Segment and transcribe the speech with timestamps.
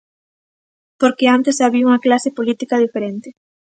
[1.01, 3.29] Porque antes había unha clase política diferente.